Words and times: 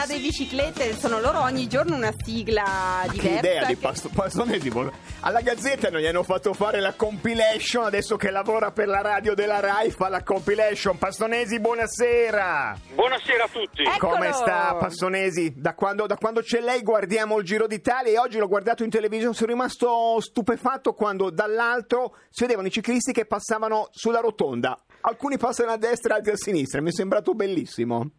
là 0.00 0.06
delle 0.06 0.20
biciclette, 0.20 0.96
sono 0.98 1.20
loro 1.20 1.40
ogni 1.42 1.66
giorno 1.66 1.94
una 1.94 2.12
sigla 2.24 3.02
Che 3.04 3.10
diversa. 3.10 3.38
idea 3.38 3.64
di 3.66 3.74
che- 3.74 3.80
Pasto- 3.80 4.08
Pastonesi 4.08 4.68
vol- 4.70 4.90
alla 5.20 5.40
Gazzetta 5.42 5.90
non 5.90 6.00
gli 6.00 6.06
hanno 6.06 6.22
fatto 6.22 6.54
fare 6.54 6.80
la 6.80 6.94
compilation 6.94 7.84
adesso 7.84 8.16
che 8.16 8.30
lavora 8.30 8.70
per 8.70 8.88
la 8.88 9.02
radio 9.02 9.34
della 9.34 9.60
Rai 9.60 9.90
fa 9.90 10.08
la 10.08 10.22
compilation 10.22 10.96
Pastonesi 10.96 11.60
buonasera 11.60 12.78
Buonasera 12.94 13.44
a 13.44 13.48
tutti. 13.48 13.82
Eccolo! 13.82 14.12
come 14.14 14.32
sta 14.32 14.76
Pastonesi 14.78 15.52
da 15.56 15.74
quando, 15.74 16.06
da 16.06 16.16
quando 16.16 16.40
c'è 16.40 16.60
lei 16.60 16.80
guardiamo 16.82 17.38
il 17.38 17.44
Giro 17.44 17.66
d'Italia 17.66 18.12
e 18.12 18.18
oggi 18.18 18.38
l'ho 18.38 18.48
guardato 18.48 18.82
in 18.84 18.90
televisione 18.90 19.34
sono 19.34 19.50
rimasto 19.50 20.18
stupefatto 20.20 20.94
quando 20.94 21.28
dall'alto 21.30 22.16
si 22.30 22.42
vedevano 22.42 22.68
i 22.68 22.70
ciclisti 22.70 23.12
che 23.12 23.26
passavano 23.26 23.88
sulla 23.90 24.20
rotonda 24.20 24.78
alcuni 25.02 25.36
passano 25.36 25.70
a 25.72 25.76
destra 25.76 26.14
altri 26.14 26.32
a 26.32 26.36
sinistra 26.36 26.80
mi 26.80 26.88
è 26.88 26.92
sembrato 26.92 27.34
bellissimo 27.34 28.10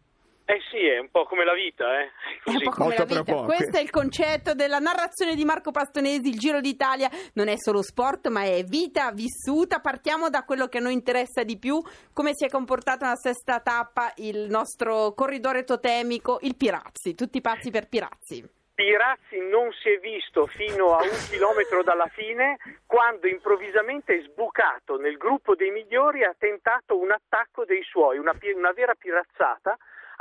sì, 0.82 0.88
è 0.88 0.98
un 0.98 1.10
po' 1.10 1.24
come 1.24 1.44
la 1.44 1.54
vita, 1.54 2.00
eh. 2.00 2.04
È 2.04 2.50
un 2.50 2.54
Così. 2.54 2.64
po' 2.64 2.70
come 2.70 2.96
Molto 2.96 3.14
la 3.14 3.22
vita. 3.22 3.42
Questo 3.44 3.76
è 3.76 3.80
il 3.80 3.90
concetto 3.90 4.54
della 4.54 4.78
narrazione 4.78 5.34
di 5.36 5.44
Marco 5.44 5.70
Pastonesi, 5.70 6.28
il 6.28 6.38
Giro 6.38 6.60
d'Italia 6.60 7.08
non 7.34 7.48
è 7.48 7.54
solo 7.56 7.82
sport, 7.82 8.28
ma 8.28 8.42
è 8.42 8.64
vita 8.64 9.12
vissuta. 9.12 9.80
Partiamo 9.80 10.28
da 10.28 10.42
quello 10.42 10.66
che 10.66 10.78
a 10.78 10.80
noi 10.80 10.94
interessa 10.94 11.44
di 11.44 11.58
più, 11.58 11.80
come 12.12 12.32
si 12.34 12.44
è 12.44 12.48
comportato 12.48 13.04
nella 13.04 13.16
sesta 13.16 13.60
tappa 13.60 14.12
il 14.16 14.48
nostro 14.50 15.12
corridore 15.14 15.64
totemico, 15.64 16.38
il 16.42 16.56
Pirazzi, 16.56 17.14
tutti 17.14 17.40
pazzi 17.40 17.70
per 17.70 17.88
Pirazzi. 17.88 18.60
Pirazzi 18.74 19.38
non 19.38 19.70
si 19.72 19.90
è 19.90 19.98
visto 19.98 20.46
fino 20.46 20.96
a 20.96 21.02
un 21.02 21.10
chilometro 21.30 21.82
dalla 21.82 22.06
fine 22.06 22.56
quando 22.86 23.28
improvvisamente 23.28 24.16
è 24.16 24.22
sbucato 24.22 24.96
nel 24.96 25.18
gruppo 25.18 25.54
dei 25.54 25.70
migliori 25.70 26.22
e 26.22 26.24
ha 26.24 26.34
tentato 26.36 26.98
un 26.98 27.12
attacco 27.12 27.64
dei 27.64 27.82
suoi, 27.84 28.18
una, 28.18 28.34
una 28.54 28.72
vera 28.72 28.94
pirazzata, 28.94 29.76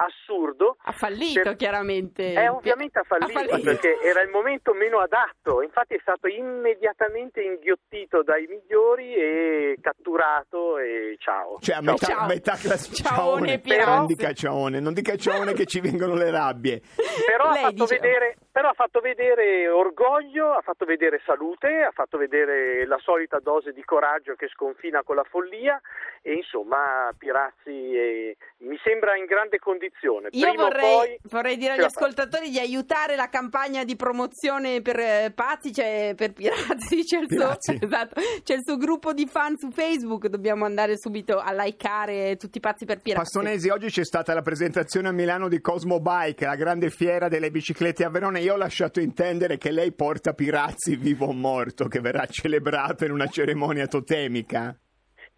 assurdo. 0.05 0.77
Ha 0.83 0.91
fallito 0.91 1.41
Per- 1.41 1.55
chiaramente. 1.55 2.33
Eh, 2.33 2.47
ovviamente 2.47 2.99
ha 2.99 3.03
fallito, 3.03 3.59
perché 3.63 3.99
era 4.01 4.21
il 4.21 4.29
momento 4.29 4.73
meno 4.73 4.99
adatto, 4.99 5.61
infatti 5.61 5.95
è 5.95 5.99
stato 6.01 6.27
immediatamente 6.27 7.41
inghiottito 7.41 8.23
dai 8.23 8.45
migliori 8.47 9.13
e 9.15 9.77
catturato 9.81 10.77
e 10.77 11.15
ciao. 11.19 11.57
Cioè, 11.59 11.75
a 11.75 11.81
Ciao. 11.81 11.91
metà, 11.91 12.05
Ciao. 12.07 12.27
metà 12.27 12.51
classe 12.55 12.93
Ciaone, 12.93 13.61
Ciaone. 13.61 13.85
Non 13.95 14.05
dica 14.05 14.33
ciaone, 14.33 14.79
non 14.79 14.93
dica 14.93 15.15
ciaone 15.15 15.53
che 15.53 15.65
ci 15.65 15.79
vengono 15.79 16.15
le 16.15 16.31
rabbie. 16.31 16.81
Però 17.25 17.45
ha, 17.45 17.53
fatto 17.55 17.73
dice- 17.85 17.99
vedere, 17.99 18.37
però 18.51 18.69
ha 18.69 18.73
fatto 18.73 18.99
vedere 18.99 19.67
orgoglio, 19.69 20.51
ha 20.51 20.61
fatto 20.61 20.85
vedere 20.85 21.21
salute, 21.25 21.67
ha 21.83 21.91
fatto 21.91 22.17
vedere 22.17 22.85
la 22.85 22.97
solita 22.99 23.39
dose 23.39 23.71
di 23.73 23.83
coraggio 23.83 24.33
che 24.35 24.47
sconfina 24.47 25.03
con 25.03 25.15
la 25.15 25.23
follia 25.23 25.79
e 26.21 26.33
insomma 26.33 27.11
Pirazzi 27.17 27.95
è- 27.95 28.35
mi 28.59 28.77
sembra 28.83 29.17
in 29.17 29.25
grande 29.25 29.57
condizione. 29.57 30.29
Io 30.31 30.47
Prima 30.47 30.63
o 30.63 30.67
vorrei, 30.67 30.81
poi 30.81 31.19
vorrei 31.23 31.57
dire 31.57 31.73
agli 31.73 31.83
ascoltatori 31.83 32.49
di 32.49 32.59
aiutare 32.59 33.15
la 33.15 33.27
campagna 33.29 33.83
di 33.83 33.95
promozione 33.95 34.81
per 34.81 34.99
eh, 34.99 35.31
pazzi, 35.33 35.73
cioè 35.73 36.13
per 36.15 36.33
Pirazzi, 36.33 37.03
c'è 37.03 37.19
il, 37.19 37.27
Pirazzi. 37.27 37.77
Suo, 37.77 37.87
esatto, 37.87 38.21
c'è 38.43 38.53
il 38.53 38.61
suo 38.63 38.77
gruppo 38.77 39.13
di 39.13 39.25
fan 39.25 39.57
su 39.57 39.71
Facebook, 39.71 40.27
dobbiamo 40.27 40.65
andare 40.65 40.97
subito 40.97 41.39
a 41.39 41.51
likeare 41.53 42.35
tutti 42.37 42.59
pazzi 42.59 42.85
per 42.85 43.01
Pirazzi. 43.01 43.23
Pastonesi, 43.23 43.69
oggi 43.69 43.87
c'è 43.87 44.05
stata 44.05 44.33
la 44.33 44.41
presentazione 44.41 45.07
a 45.07 45.11
Milano 45.11 45.47
di 45.47 45.59
Cosmo 45.59 45.99
Bike, 45.99 46.45
la 46.45 46.55
grande 46.55 46.89
fiera 46.91 47.29
delle 47.29 47.49
biciclette 47.49 48.03
a 48.03 48.09
Verona. 48.09 48.37
Io 48.37 48.53
ho 48.53 48.57
lasciato 48.57 48.99
intendere 48.99 49.57
che 49.57 49.71
lei 49.71 49.91
porta 49.91 50.33
Pirazzi 50.33 50.95
vivo 50.95 51.25
o 51.25 51.33
morto, 51.33 51.87
che 51.87 51.99
verrà 51.99 52.25
celebrato 52.27 53.05
in 53.05 53.11
una 53.11 53.27
cerimonia 53.27 53.87
totemica. 53.87 54.75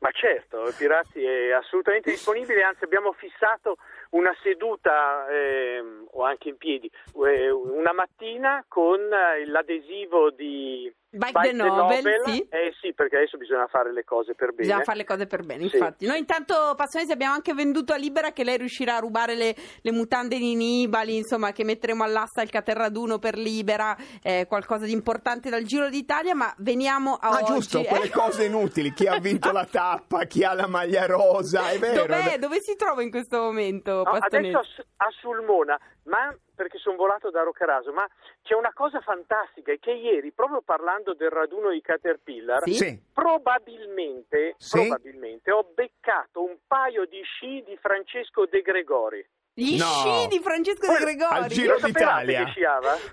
Ma 0.04 0.12
certo, 0.12 0.70
Pirazzi 0.78 1.24
è 1.24 1.52
assolutamente 1.52 2.12
disponibile, 2.12 2.62
anzi 2.62 2.84
abbiamo 2.84 3.14
fissato 3.14 3.78
una 4.10 4.36
seduta, 4.44 5.26
ehm, 5.30 6.08
o 6.12 6.24
anche 6.24 6.50
in 6.50 6.58
piedi, 6.58 6.92
eh, 7.26 7.50
una 7.50 7.94
mattina 7.94 8.66
con 8.68 9.00
eh, 9.00 9.46
l'adesivo 9.46 10.30
di 10.30 10.94
Bike 11.16 11.42
the 11.42 11.52
Nobel, 11.54 12.22
sì. 12.26 12.46
Eh 12.50 12.74
sì, 12.82 12.92
perché 12.94 13.18
adesso 13.18 13.38
bisogna 13.38 13.68
fare 13.68 13.94
le 13.94 14.04
cose 14.04 14.34
per 14.34 14.50
bene. 14.50 14.62
Bisogna 14.64 14.84
fare 14.84 14.98
le 14.98 15.04
cose 15.04 15.28
per 15.28 15.44
bene, 15.46 15.68
Sì. 15.70 15.76
infatti. 15.78 16.06
Noi 16.08 16.18
intanto, 16.18 16.74
Passionesi, 16.76 17.12
abbiamo 17.12 17.34
anche 17.36 17.54
venduto 17.54 17.94
a 17.94 17.98
Libera 17.98 18.32
che 18.32 18.44
lei 18.44 18.58
riuscirà 18.58 18.96
a 18.96 19.00
rubare 19.00 19.36
le, 19.36 19.56
le 19.82 19.92
mutande 19.92 20.38
di 20.38 20.56
Nibali, 20.56 21.16
insomma, 21.18 21.52
che 21.52 21.64
metteremo 21.64 22.04
all'asta 22.04 22.42
il 22.42 22.50
Caterraduno 22.50 23.20
per 23.20 23.38
Libera, 23.38 23.96
eh, 24.24 24.46
qualcosa 24.48 24.86
di 24.86 24.92
importante 24.92 25.50
dal 25.52 25.64
Giro 25.64 25.90
d'Italia, 25.90 26.34
ma 26.34 26.52
veniamo 26.58 27.14
a 27.14 27.28
Ah, 27.30 27.40
oggi. 27.42 27.54
giusto, 27.54 27.82
quelle 27.84 28.06
eh. 28.06 28.10
cose 28.10 28.46
inutili. 28.46 28.92
Chi 28.94 29.06
ha 29.08 29.20
vinto 29.20 29.52
la 29.52 29.66
tappa, 29.70 30.26
chi 30.26 30.44
ha 30.44 30.54
la 30.54 30.68
maglia 30.68 31.06
rosa, 31.06 31.70
è 31.70 31.78
vero. 31.78 32.06
Dov'è? 32.08 32.38
Dove 32.40 32.60
si 32.62 32.76
trova 32.76 33.04
in 33.04 33.12
questo 33.12 33.38
momento, 33.40 33.98
No, 33.98 34.04
Pastonesi? 34.04 34.56
adesso 34.56 34.86
a 34.98 35.08
Sulmona, 35.20 35.78
ma 36.04 36.36
perché 36.56 36.78
sono 36.78 36.96
volato 36.96 37.30
da 37.30 37.42
Roccaraso, 37.44 37.92
ma 37.92 38.08
c'è 38.42 38.56
una 38.56 38.74
cosa 38.74 39.00
fantastica, 39.02 39.72
è 39.72 39.80
che 39.80 39.92
ieri, 39.92 40.32
proprio 40.32 40.62
parlando 40.62 41.14
del 41.14 41.30
raduno 41.30 41.70
di 41.72 41.82
Caterpillar, 41.82 42.64
Sì? 42.70 43.02
Probabilmente, 43.14 44.56
Sì? 44.58 44.80
probabilmente 44.80 45.52
ho 45.52 45.64
beccato 45.74 46.44
un 46.44 46.58
paio 46.68 47.06
di 47.06 47.22
sci 47.24 47.64
di 47.64 47.78
Francesco 47.78 48.46
De 48.46 48.62
Gregori. 48.62 49.26
Gli 49.56 49.78
No. 49.78 49.86
sci 49.86 50.28
di 50.30 50.40
Francesco 50.42 50.88
De 50.88 50.98
Gregori. 50.98 51.36
al 51.36 51.46
Giro 51.48 51.76
d'Italia. 51.80 52.44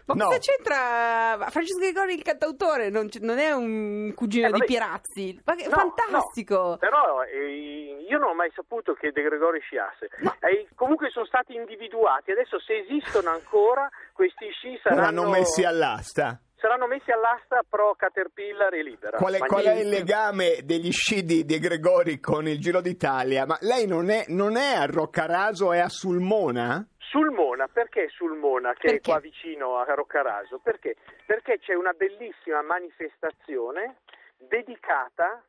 Ma 0.06 0.14
No. 0.14 0.24
cosa 0.24 0.38
c'entra 0.38 1.36
Francesco 1.50 1.78
Gregori, 1.80 2.14
il 2.14 2.22
cantautore? 2.22 2.88
Non, 2.88 3.08
non 3.20 3.38
è 3.38 3.52
un 3.52 4.12
cugino 4.14 4.46
Eh, 4.48 4.52
di 4.52 4.64
Pirazzi. 4.64 5.38
Ma 5.44 5.54
che 5.54 5.68
No, 5.68 5.76
fantastico! 5.76 6.56
no, 6.70 6.76
però 6.78 7.22
eh, 7.24 8.06
io 8.08 8.18
non 8.18 8.30
ho 8.30 8.34
mai 8.34 8.50
saputo 8.54 8.94
che 8.94 9.12
De 9.12 9.20
Gregori 9.20 9.60
sciasse. 9.60 10.08
Eh, 10.40 10.66
comunque 10.74 11.10
sono 11.10 11.26
stati 11.26 11.54
individuati. 11.54 12.30
Adesso 12.30 12.58
se 12.58 12.78
esistono 12.78 13.28
ancora 13.30 13.86
questi 14.14 14.48
sci 14.50 14.80
saranno, 14.82 15.02
L'hanno 15.02 15.28
messi 15.28 15.62
all'asta. 15.64 16.40
Saranno 16.60 16.87
messi 16.87 17.10
all'asta 17.10 17.62
pro 17.69 17.94
Caterpillar 17.97 18.72
e 18.75 18.82
Libera. 18.82 19.16
Qual 19.16 19.34
è, 19.34 19.38
qual 19.38 19.65
è 19.65 19.81
il 19.81 19.88
legame 19.88 20.60
degli 20.65 20.93
sci 20.93 21.25
di, 21.25 21.44
di 21.44 21.59
Gregori 21.59 22.21
con 22.21 22.47
il 22.47 22.59
Giro 22.60 22.81
d'Italia? 22.81 23.47
Ma 23.47 23.56
lei 23.60 23.87
non 23.87 24.10
è, 24.10 24.25
non 24.28 24.56
è 24.56 24.75
a 24.75 24.84
Roccaraso, 24.87 25.72
è 25.72 25.78
a 25.78 25.88
Sulmona? 25.88 26.87
Sulmona, 26.98 27.66
perché 27.66 28.09
Sulmona 28.10 28.72
che 28.75 28.88
Perché? 28.88 28.97
è 28.97 29.00
qua 29.00 29.19
vicino 29.19 29.78
a 29.78 29.84
Roccaraso? 29.94 30.60
Perché? 30.62 30.94
Perché 31.26 31.59
c'è 31.59 31.75
una 31.75 31.93
bellissima 31.93 32.62
manifestazione 32.62 33.97
dedicata 34.37 35.42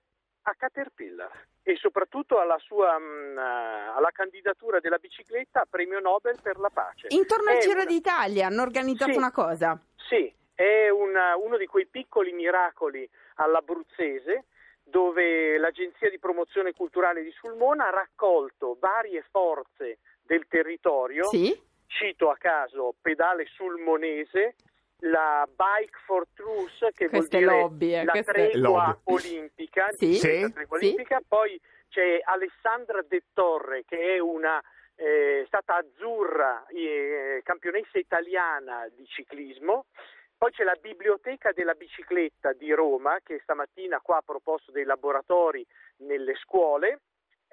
a 0.44 0.54
Caterpillar 0.58 1.30
e 1.64 1.76
soprattutto 1.76 2.40
alla 2.40 2.58
sua 2.58 2.98
mh, 2.98 3.38
alla 3.38 4.10
candidatura 4.12 4.80
della 4.80 4.98
bicicletta 4.98 5.62
a 5.62 5.68
premio 5.70 6.00
Nobel 6.00 6.40
per 6.42 6.58
la 6.58 6.70
pace. 6.74 7.08
Intorno 7.10 7.52
al 7.52 7.60
Giro 7.60 7.82
una- 7.82 7.86
d'Italia 7.86 8.48
hanno 8.48 8.64
organizzato 8.64 9.12
Sì. 9.12 9.18
una 9.18 9.32
cosa. 9.32 9.80
Sì, 10.10 10.34
è 10.62 10.90
una- 10.90 11.36
uno 11.38 11.58
di 11.58 11.66
quei 11.66 11.88
piccoli 11.88 12.32
miracoli 12.34 13.10
all'Abruzzese 13.36 14.46
dove 14.84 15.58
l'Agenzia 15.58 16.10
di 16.10 16.20
Promozione 16.20 16.74
Culturale 16.74 17.24
di 17.24 17.32
Sulmona 17.32 17.88
ha 17.88 17.92
raccolto 17.92 18.78
varie 18.80 19.24
forze 19.32 20.00
del 20.22 20.46
territorio 20.48 21.26
Sì? 21.26 21.58
cito 21.88 22.30
a 22.30 22.38
caso 22.38 22.94
Pedale 23.02 23.46
Sulmonese, 23.48 24.56
la 25.04 25.48
Bike 25.48 25.98
for 26.06 26.26
Truth, 26.34 26.92
che 26.94 27.10
Queste 27.10 27.40
vuol 27.40 27.44
dire 27.44 27.46
lobby, 27.46 27.94
eh, 27.96 28.04
la 28.04 28.24
tregua 28.24 29.00
olimpica, 29.06 29.92
Sì. 29.92 30.12
la 30.14 30.18
Sì. 30.20 30.52
tregua 30.54 30.78
Sì. 30.78 30.86
olimpica. 30.86 31.22
poi 31.28 31.60
c'è 31.90 32.22
Alessandra 32.24 33.02
De 33.02 33.24
Torre, 33.34 33.84
che 33.86 34.16
è 34.16 34.20
una 34.20 34.62
eh, 34.96 35.46
stata 35.48 35.78
azzurra, 35.78 36.64
eh, 36.68 37.42
campionessa 37.44 37.98
italiana 37.98 38.88
di 38.96 39.04
ciclismo. 39.08 39.86
Poi 40.42 40.50
c'è 40.50 40.64
la 40.64 40.76
Biblioteca 40.82 41.52
della 41.52 41.76
Bicicletta 41.76 42.52
di 42.54 42.72
Roma, 42.72 43.20
che 43.22 43.42
stamattina 43.44 44.00
qua 44.00 44.18
ha 44.18 44.22
proposto 44.24 44.72
dei 44.72 44.86
laboratori 44.86 45.64
nelle 45.98 46.34
scuole. 46.34 47.02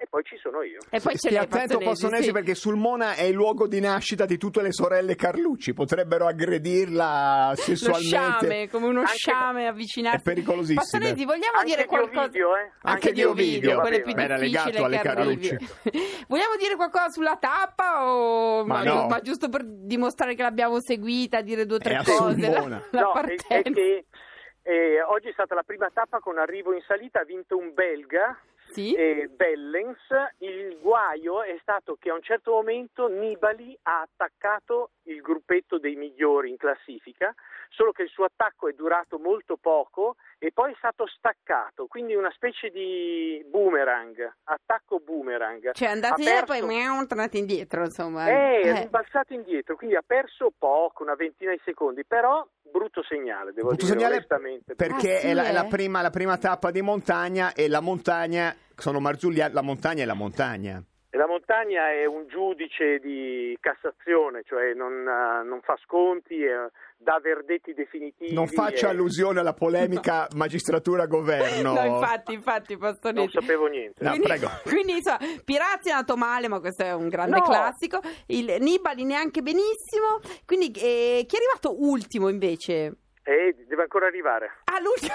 E 0.01 0.07
poi 0.09 0.23
ci 0.23 0.37
sono 0.37 0.61
io. 0.63 0.79
E 0.89 1.01
poi 1.01 1.11
c'è 1.17 1.27
Stia 1.27 1.41
attento 1.41 1.77
Pastonesi 1.79 2.23
sì. 2.23 2.31
perché 2.31 2.55
Sulmona 2.55 3.15
è 3.15 3.23
il 3.23 3.33
luogo 3.33 3.67
di 3.67 3.81
nascita 3.81 4.25
di 4.25 4.37
tutte 4.37 4.61
le 4.61 4.71
sorelle 4.71 5.15
Carlucci, 5.15 5.73
potrebbero 5.73 6.25
aggredirla 6.25 7.47
Lo 7.53 7.61
sessualmente. 7.61 8.07
sciame, 8.07 8.69
come 8.69 8.87
uno 8.87 8.99
Anche- 9.01 9.11
sciame 9.15 9.67
avvicinarsi. 9.67 10.19
È 10.19 10.21
pericolosissimo. 10.23 10.79
Pastonesi, 10.79 11.25
vogliamo 11.25 11.57
Anche 11.57 11.65
dire 11.69 11.81
di 11.81 11.87
qualcosa? 11.87 12.21
Ovidio, 12.21 12.55
eh? 12.55 12.71
Anche 12.83 13.11
di 13.11 13.23
Ovidio, 13.23 13.59
quello 13.81 13.81
è 13.81 13.91
vabbè, 13.91 14.01
più 14.03 14.13
ma 14.15 14.23
era 14.23 14.37
difficile 14.37 14.71
legato 14.71 14.83
alle 14.85 14.99
che 14.99 15.07
arrivi. 15.09 15.57
Vogliamo 16.29 16.55
dire 16.57 16.75
qualcosa 16.75 17.09
sulla 17.09 17.35
tappa 17.37 18.05
o 18.09 18.65
Ma 18.65 18.83
no. 18.83 19.07
ma 19.07 19.19
giusto 19.19 19.49
per 19.49 19.63
dimostrare 19.65 20.33
che 20.35 20.43
l'abbiamo 20.43 20.79
seguita, 20.79 21.41
dire 21.41 21.65
due 21.65 21.75
o 21.75 21.79
tre 21.79 21.95
È 21.95 22.03
cose? 22.05 22.41
Sulmona. 22.41 22.81
La 22.91 23.01
No, 23.01 23.09
è, 23.09 23.13
partenza. 23.13 23.47
è 23.49 23.61
che 23.63 24.05
eh, 24.61 25.01
oggi 25.01 25.27
è 25.27 25.31
stata 25.33 25.55
la 25.55 25.63
prima 25.63 25.89
tappa 25.93 26.19
con 26.19 26.37
arrivo 26.37 26.73
in 26.73 26.81
salita, 26.87 27.19
ha 27.19 27.25
vinto 27.25 27.57
un 27.57 27.73
belga, 27.73 28.37
Sì? 28.71 28.93
eh, 28.93 29.27
Bellens. 29.29 29.97
Il 30.39 30.77
guaio 30.79 31.43
è 31.43 31.57
stato 31.61 31.95
che 31.99 32.09
a 32.09 32.13
un 32.13 32.21
certo 32.21 32.51
momento 32.51 33.07
Nibali 33.07 33.77
ha 33.83 34.01
attaccato 34.01 34.91
il 35.03 35.21
gruppetto 35.21 35.77
dei 35.79 35.95
migliori 35.95 36.49
in 36.49 36.57
classifica, 36.57 37.33
solo 37.69 37.91
che 37.91 38.03
il 38.03 38.09
suo 38.09 38.25
attacco 38.25 38.67
è 38.67 38.73
durato 38.73 39.17
molto 39.19 39.57
poco 39.57 40.15
e 40.37 40.51
poi 40.51 40.71
è 40.71 40.75
stato 40.77 41.05
staccato, 41.07 41.87
quindi 41.87 42.15
una 42.15 42.31
specie 42.31 42.69
di 42.69 43.43
boomerang, 43.49 44.35
attacco 44.45 44.99
boomerang. 44.99 45.71
Cioè 45.73 45.93
via 45.93 46.07
e 46.07 46.15
perso- 46.15 46.45
poi 46.45 46.61
miau, 46.61 47.05
tornate 47.07 47.37
indietro, 47.37 47.83
insomma. 47.83 48.27
Eh, 48.29 48.61
è 48.61 48.67
Eh. 48.67 48.79
rimbalzato 48.81 49.33
indietro, 49.33 49.75
quindi 49.75 49.95
ha 49.95 50.03
perso 50.05 50.51
poco, 50.57 51.03
una 51.03 51.15
ventina 51.15 51.51
di 51.51 51.61
secondi, 51.63 52.05
però 52.05 52.45
brutto 52.71 53.03
segnale, 53.03 53.51
devo 53.53 53.69
Brutto 53.69 53.85
dire 53.85 53.97
segnale 53.97 54.15
onestamente. 54.15 54.75
perché 54.75 55.17
Ah, 55.17 55.19
sì, 55.19 55.27
è, 55.27 55.33
la, 55.33 55.43
è 55.45 55.51
la 55.51 55.65
prima, 55.65 56.01
la 56.01 56.09
prima 56.09 56.37
tappa 56.37 56.71
di 56.71 56.81
montagna 56.81 57.53
e 57.53 57.67
la 57.67 57.79
montagna 57.79 58.55
sono 58.75 58.99
Marzulliani, 58.99 59.53
la 59.53 59.61
montagna 59.61 60.03
è 60.03 60.05
la 60.05 60.13
montagna. 60.13 60.83
E 61.11 61.17
la 61.17 61.25
montagna 61.25 61.89
è 61.91 62.05
un 62.05 62.27
giudice 62.27 62.99
di 62.99 63.57
Cassazione, 63.59 64.43
cioè 64.45 64.73
non, 64.75 64.93
eh, 65.07 65.43
non 65.43 65.59
fa 65.63 65.75
sconti, 65.83 66.43
eh, 66.43 66.69
dà 66.97 67.19
verdetti 67.19 67.73
definitivi. 67.73 68.31
Non 68.31 68.47
faccia 68.47 68.87
e- 68.87 68.89
allusione 68.91 69.39
alla 69.39 69.53
polemica 69.55 70.27
magistratura-governo. 70.35 71.73
No, 71.79 71.83
infatti, 71.83 72.33
infatti, 72.33 72.73
Non 72.73 72.81
Pastoretti. 72.81 73.31
sapevo 73.31 73.65
niente. 73.65 74.03
No, 74.03 74.11
quindi, 74.11 74.27
prego. 74.27 74.49
quindi, 74.63 74.91
insomma, 74.97 75.17
Pirazzi 75.43 75.89
è 75.89 75.93
andato 75.93 76.15
male, 76.15 76.47
ma 76.47 76.59
questo 76.59 76.83
è 76.83 76.93
un 76.93 77.07
grande 77.09 77.37
No. 77.37 77.43
classico. 77.43 77.99
Il 78.27 78.57
Nibali 78.59 79.03
neanche 79.03 79.41
benissimo. 79.41 80.19
Quindi, 80.45 80.67
eh, 80.75 81.23
chi 81.25 81.35
è 81.35 81.39
arrivato 81.39 81.75
ultimo 81.81 82.29
invece? 82.29 82.97
E 83.23 83.55
deve 83.67 83.81
ancora 83.81 84.05
arrivare. 84.05 84.59
Ah, 84.65 84.79
l'ultimo. 84.79 85.13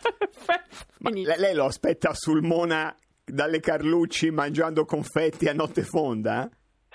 Lei 1.38 1.54
lo 1.54 1.64
aspetta 1.64 2.12
sul 2.12 2.42
Mona 2.42 2.94
dalle 3.28 3.60
Carlucci 3.60 4.30
mangiando 4.30 4.84
confetti 4.84 5.48
a 5.48 5.52
notte 5.52 5.82
fonda? 5.82 6.48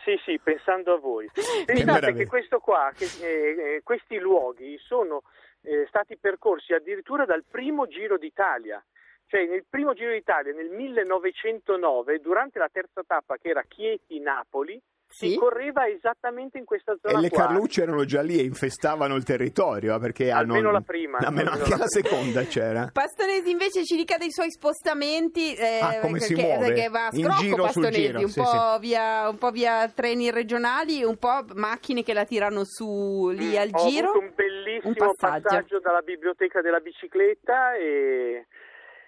Sì, 0.04 0.20
sì, 0.26 0.40
pensando 0.44 0.94
a 0.94 1.00
voi. 1.00 1.30
Pensate 1.34 1.84
meraviglia. 1.86 2.12
che 2.12 2.26
questo 2.28 2.60
qua, 2.60 2.92
che, 2.96 3.06
eh, 3.22 3.76
eh, 3.76 3.82
questi 3.84 4.18
luoghi 4.18 4.78
sono 4.80 5.24
eh, 5.62 5.86
stati 5.88 6.18
percorsi 6.18 6.74
addirittura 6.74 7.26
dal 7.26 7.44
primo 7.50 7.88
Giro 7.88 8.18
d'Italia. 8.18 8.84
Cioè 9.28 9.46
nel 9.46 9.64
primo 9.68 9.94
Giro 9.94 10.12
d'Italia 10.12 10.54
nel 10.54 10.70
1909, 10.70 12.20
durante 12.20 12.60
la 12.60 12.70
terza 12.72 13.02
tappa 13.08 13.38
che 13.38 13.50
era 13.50 13.64
Chieti-Napoli, 13.64 14.80
Sì? 15.16 15.30
si 15.30 15.36
correva 15.36 15.88
esattamente 15.88 16.58
in 16.58 16.66
questa 16.66 16.96
zona 17.00 17.20
E 17.20 17.22
le 17.22 17.30
qua. 17.30 17.46
Carlucci 17.46 17.82
erano 17.82 18.04
già 18.04 18.22
lì 18.24 18.40
e 18.40 18.44
infestavano 18.44 19.16
il 19.16 19.24
territorio 19.24 19.96
eh, 19.96 20.00
perché 20.00 20.32
Almeno 20.32 20.70
hanno... 20.70 20.72
la 20.80 20.82
prima, 20.82 21.20
Almeno 21.20 21.52
almeno 21.52 21.64
anche 21.66 21.70
la 21.70 21.84
la 21.84 21.88
seconda 21.88 22.44
c'era. 22.46 22.90
Pastonesi 22.92 23.52
invece 23.52 23.84
ci 23.86 23.96
dica 23.96 24.18
dei 24.18 24.32
suoi 24.32 24.50
spostamenti 24.52 25.54
eh, 25.54 25.80
Ah, 25.82 26.00
come 26.00 26.20
si 26.20 26.34
perché- 26.34 26.50
muove? 26.50 26.66
perché 26.68 26.90
va 26.90 27.06
a 27.06 27.10
In 27.12 27.24
scrocco 27.24 27.40
giro 27.42 27.56
sul 27.68 27.84
Pastonesi, 27.84 28.02
giro, 28.08 28.20
un, 28.20 28.28
sì, 28.30 28.42
po 28.42 28.78
Via, 28.80 29.30
un 29.30 29.38
po' 29.38 29.52
via 29.52 29.88
treni 29.90 30.32
regionali 30.32 31.04
un 31.04 31.18
po' 31.18 31.46
macchine 31.54 32.02
che 32.04 32.14
la 32.14 32.26
tirano 32.26 32.64
su 32.66 33.30
lì 33.30 33.56
al 33.58 33.68
Mm, 33.70 33.76
Ho 33.76 33.88
giro 33.88 34.10
avuto 34.10 34.26
un 34.26 34.32
bellissimo 34.36 34.88
un 34.90 34.94
passaggio. 34.96 35.42
passaggio 35.48 35.80
dalla 35.80 36.02
biblioteca 36.02 36.62
della 36.62 36.80
bicicletta 36.80 37.76
e, 37.76 38.48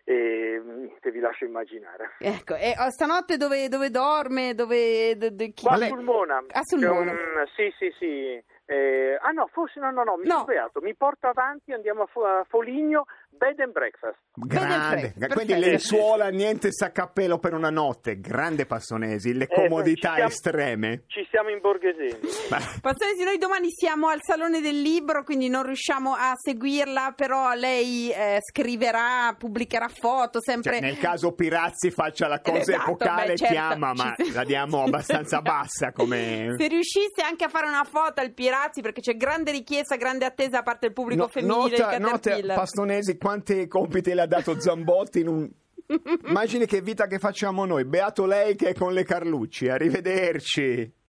e 0.08 0.62
niente, 0.64 1.10
vi 1.12 1.20
lascio 1.20 1.46
immaginare. 1.46 2.12
ecco 2.20 2.56
e 2.56 2.76
oh, 2.78 2.90
stanotte 2.92 3.38
dove, 3.38 3.68
dove 3.68 3.90
dorme 3.90 4.54
dove 4.54 5.18
do- 5.18 5.32
do- 5.32 5.46
chi- 5.52 5.64
Qua 5.64 5.72
Ma 5.72 5.78
lei- 5.78 5.90
sul 5.90 6.02
Mona. 6.02 6.44
Ah, 6.52 6.62
sul 6.64 6.80
C'è 6.80 6.88
Mona. 6.88 7.12
un- 7.12 7.46
sì, 7.56 7.74
sì, 7.78 7.92
sì. 7.98 8.44
Eh, 8.68 9.18
ah 9.22 9.30
no, 9.32 9.48
forse 9.52 9.80
no, 9.80 9.92
no, 9.92 10.04
no, 10.04 10.16
mi 10.18 10.26
No. 10.26 10.32
sono 10.32 10.44
sbagliato. 10.44 10.82
Mi 10.82 10.96
porto 10.96 11.28
avanti, 11.28 11.72
andiamo 11.72 12.04
a, 12.04 12.06
Fo- 12.08 12.24
a 12.26 12.46
Foligno, 12.48 13.06
bed 13.38 13.60
and 13.60 13.72
breakfast. 13.72 14.18
Grande, 14.34 15.14
Perfetto, 15.14 15.34
quindi 15.34 15.54
perfetto. 15.54 15.70
lenzuola, 15.70 16.28
niente 16.30 16.72
saccappello 16.72 17.38
per 17.40 17.54
una 17.54 17.70
notte, 17.70 18.20
grande 18.20 18.66
Passonesi, 18.66 19.34
le 19.34 19.46
Eh, 19.46 19.48
comodità 19.56 20.10
ci 20.10 20.16
siamo- 20.16 20.30
estreme. 20.30 21.04
Ci 21.08 21.24
stiamo 21.28 21.50
imborghesendo. 21.50 22.28
Ma- 22.50 22.60
Pastonesi 22.82 23.24
noi 23.24 23.38
domani 23.38 23.70
siamo 23.72 24.08
al 24.10 24.20
Salone 24.22 24.62
del 24.62 24.82
Libro 24.82 25.24
quindi 25.24 25.48
non 25.50 25.64
riusciamo 25.64 26.14
a 26.14 26.34
seguirla 26.36 27.14
però 27.16 27.54
lei 27.54 28.12
eh, 28.12 28.38
scriverà 28.42 29.34
pubblicherà 29.38 29.88
foto 29.88 30.42
sempre 30.42 30.74
cioè, 30.74 30.82
nel 30.82 30.98
caso 30.98 31.34
Pirazzi 31.34 31.92
faccia 31.92 32.28
la 32.28 32.40
cosa 32.42 32.58
Esatto, 32.60 32.82
epocale, 32.92 33.28
beh, 33.28 33.38
certo, 33.38 33.54
chiama, 33.54 33.94
ma 33.94 34.14
ci- 34.18 34.32
la 34.34 34.44
diamo 34.44 34.84
abbastanza 34.84 35.42
bassa 35.42 35.92
come... 35.92 36.56
Se 36.58 36.68
riuscisse 36.68 37.22
anche 37.24 37.44
a 37.46 37.50
fare 37.50 37.68
una 37.68 37.84
foto 37.84 38.22
al 38.22 38.32
Pirazzi, 38.34 38.82
perché 38.82 39.02
c'è 39.02 39.16
grande 39.16 39.52
richiesta, 39.52 39.96
grande 39.96 40.26
attesa 40.26 40.58
da 40.58 40.64
parte 40.64 40.88
del 40.88 40.94
pubblico 40.94 41.24
No- 41.24 41.28
femminile 41.30 41.78
nota, 41.78 41.98
nota, 41.98 42.12
Caterpillar. 42.14 42.58
Pastonesi, 42.58 43.18
quanti 43.26 43.68
compiti 43.68 44.14
le 44.14 44.22
ha 44.22 44.28
dato 44.28 44.60
Zambotti 44.60 45.22
in 45.22 45.28
un... 45.28 45.50
Immagini 46.28 46.68
che 46.68 46.82
vita 46.82 47.08
che 47.08 47.18
facciamo 47.18 47.66
noi. 47.66 47.84
Beato 47.84 48.28
lei 48.28 48.56
che 48.56 48.70
è 48.70 48.74
con 48.76 48.94
le 48.94 49.04
Carlucci. 49.04 49.68
Arrivederci. 49.68 50.94